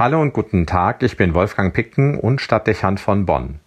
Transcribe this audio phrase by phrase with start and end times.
[0.00, 3.60] Hallo und guten Tag, ich bin Wolfgang Picken und Stadtdechant von Bonn.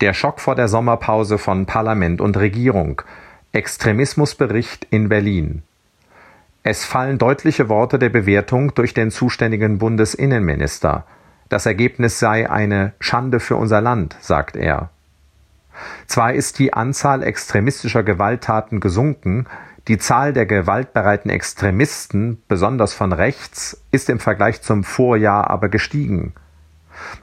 [0.00, 3.02] Der Schock vor der Sommerpause von Parlament und Regierung.
[3.52, 5.62] Extremismusbericht in Berlin.
[6.64, 11.06] Es fallen deutliche Worte der Bewertung durch den zuständigen Bundesinnenminister.
[11.48, 14.90] Das Ergebnis sei eine Schande für unser Land, sagt er.
[16.08, 19.46] Zwar ist die Anzahl extremistischer Gewalttaten gesunken,
[19.90, 26.32] die Zahl der gewaltbereiten Extremisten, besonders von rechts, ist im Vergleich zum Vorjahr aber gestiegen.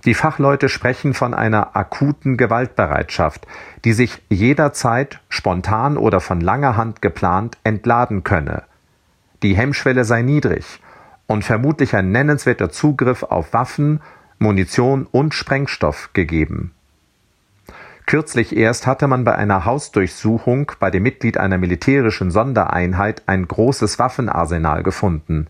[0.03, 3.47] Die Fachleute sprechen von einer akuten Gewaltbereitschaft,
[3.85, 8.63] die sich jederzeit spontan oder von langer Hand geplant entladen könne.
[9.43, 10.81] Die Hemmschwelle sei niedrig
[11.25, 14.01] und vermutlich ein nennenswerter Zugriff auf Waffen,
[14.39, 16.73] Munition und Sprengstoff gegeben.
[18.07, 23.99] Kürzlich erst hatte man bei einer Hausdurchsuchung bei dem Mitglied einer militärischen Sondereinheit ein großes
[23.99, 25.47] Waffenarsenal gefunden.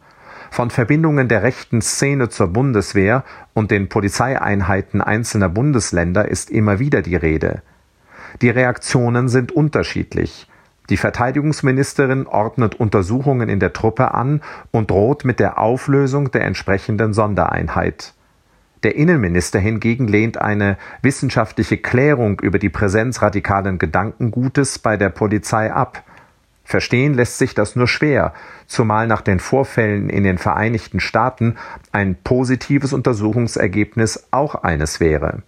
[0.49, 7.03] Von Verbindungen der rechten Szene zur Bundeswehr und den Polizeieinheiten einzelner Bundesländer ist immer wieder
[7.03, 7.61] die Rede.
[8.41, 10.49] Die Reaktionen sind unterschiedlich.
[10.89, 17.13] Die Verteidigungsministerin ordnet Untersuchungen in der Truppe an und droht mit der Auflösung der entsprechenden
[17.13, 18.15] Sondereinheit.
[18.83, 25.71] Der Innenminister hingegen lehnt eine wissenschaftliche Klärung über die Präsenz radikalen Gedankengutes bei der Polizei
[25.71, 26.03] ab.
[26.63, 28.33] Verstehen lässt sich das nur schwer,
[28.67, 31.55] zumal nach den Vorfällen in den Vereinigten Staaten
[31.91, 35.41] ein positives Untersuchungsergebnis auch eines wäre.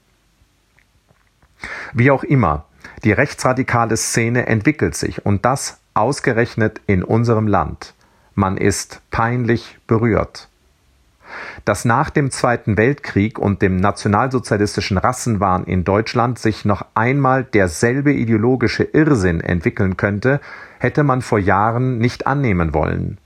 [1.94, 2.66] Wie auch immer,
[3.04, 7.94] die rechtsradikale Szene entwickelt sich und das ausgerechnet in unserem Land.
[8.34, 10.49] Man ist peinlich berührt
[11.66, 18.14] dass nach dem Zweiten Weltkrieg und dem nationalsozialistischen Rassenwahn in Deutschland sich noch einmal derselbe
[18.14, 20.40] ideologische Irrsinn entwickeln könnte,
[20.80, 23.18] hätte man vor Jahren nicht annehmen wollen.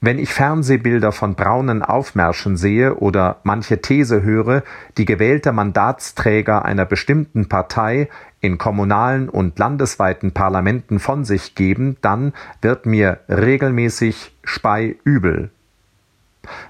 [0.00, 4.62] Wenn ich Fernsehbilder von braunen Aufmärschen sehe oder manche These höre,
[4.98, 8.08] die gewählte Mandatsträger einer bestimmten Partei
[8.40, 15.50] in kommunalen und landesweiten Parlamenten von sich geben, dann wird mir regelmäßig speiübel.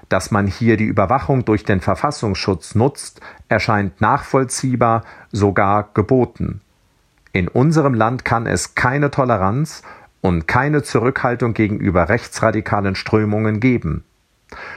[0.09, 6.61] Dass man hier die Überwachung durch den Verfassungsschutz nutzt, erscheint nachvollziehbar, sogar geboten.
[7.31, 9.81] In unserem Land kann es keine Toleranz
[10.21, 14.03] und keine Zurückhaltung gegenüber rechtsradikalen Strömungen geben.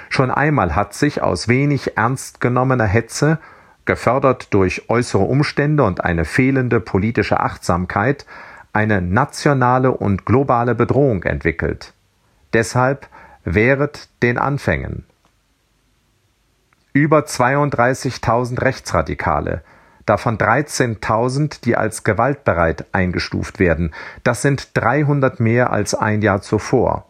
[0.09, 3.39] Schon einmal hat sich aus wenig ernst genommener Hetze,
[3.85, 8.27] gefördert durch äußere Umstände und eine fehlende politische Achtsamkeit,
[8.73, 11.93] eine nationale und globale Bedrohung entwickelt.
[12.53, 13.09] Deshalb
[13.49, 15.05] Wehret den Anfängen.
[16.93, 19.63] Über 32.000 Rechtsradikale,
[20.05, 23.95] davon 13.000, die als gewaltbereit eingestuft werden.
[24.25, 27.07] Das sind 300 mehr als ein Jahr zuvor.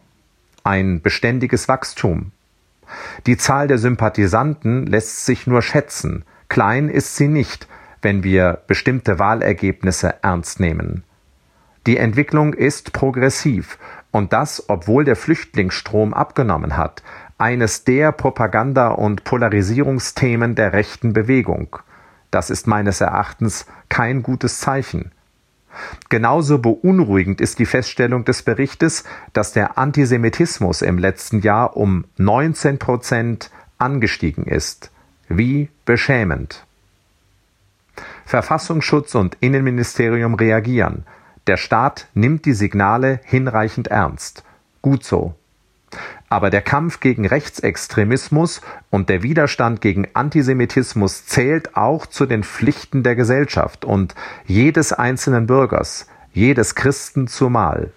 [0.63, 2.31] Ein beständiges Wachstum.
[3.25, 6.23] Die Zahl der Sympathisanten lässt sich nur schätzen.
[6.49, 7.67] Klein ist sie nicht,
[8.03, 11.03] wenn wir bestimmte Wahlergebnisse ernst nehmen.
[11.87, 13.79] Die Entwicklung ist progressiv
[14.17, 17.03] und das, obwohl der Flüchtlingsstrom abgenommen hat,
[17.37, 21.77] eines der Propaganda- und Polarisierungsthemen der rechten Bewegung.
[22.31, 25.11] Das ist meines Erachtens kein gutes Zeichen.
[26.09, 32.79] Genauso beunruhigend ist die Feststellung des Berichtes, dass der Antisemitismus im letzten Jahr um 19
[32.79, 34.89] Prozent angestiegen ist.
[35.29, 36.65] Wie beschämend.
[38.25, 41.05] Verfassungsschutz und Innenministerium reagieren.
[41.47, 44.43] Der Staat nimmt die Signale hinreichend ernst.
[44.81, 45.35] Gut so.
[46.27, 48.59] Aber der Kampf gegen Rechtsextremismus
[48.89, 54.13] und der Widerstand gegen Antisemitismus zählt auch zu den Pflichten der Gesellschaft und
[54.45, 57.91] jedes einzelnen Bürgers, jedes Christen zumal.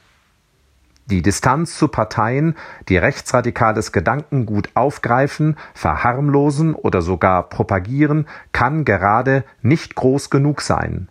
[1.06, 2.54] Die Distanz zu Parteien,
[2.88, 11.08] die rechtsradikales Gedankengut aufgreifen, verharmlosen oder sogar propagieren, kann gerade nicht groß genug sein.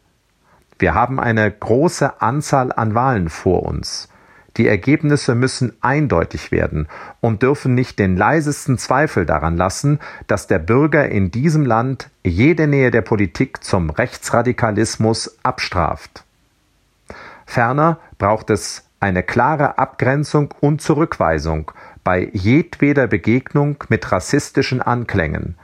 [0.80, 4.08] Wir haben eine große Anzahl an Wahlen vor uns.
[4.58, 6.88] Die Ergebnisse müssen eindeutig werden
[7.20, 12.68] und dürfen nicht den leisesten Zweifel daran lassen, dass der Bürger in diesem Land jede
[12.68, 16.24] Nähe der Politik zum Rechtsradikalismus abstraft.
[17.46, 21.72] Ferner braucht es eine klare Abgrenzung und Zurückweisung
[22.04, 25.58] bei jedweder Begegnung mit rassistischen Anklängen.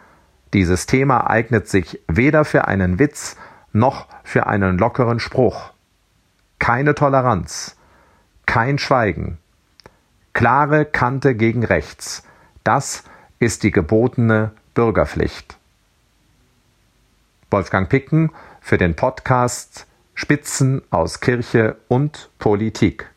[0.54, 3.36] Dieses Thema eignet sich weder für einen Witz
[3.76, 5.72] noch für einen lockeren Spruch.
[6.60, 7.76] Keine Toleranz,
[8.46, 9.38] kein Schweigen,
[10.34, 12.24] klare Kante gegen rechts,
[12.64, 13.04] das
[13.40, 15.58] ist die gebotene Bürgerpflicht.
[17.52, 18.32] Wolfgang Picken
[18.62, 19.86] für den Podcast
[20.16, 23.12] Spitzen aus Kirche und Politik.